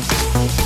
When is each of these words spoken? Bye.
Bye. 0.00 0.65